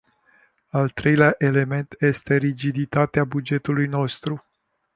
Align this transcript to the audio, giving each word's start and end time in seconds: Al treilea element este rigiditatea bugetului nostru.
Al 0.69 0.89
treilea 0.89 1.35
element 1.37 1.95
este 1.99 2.35
rigiditatea 2.37 3.23
bugetului 3.23 3.87
nostru. 3.87 4.45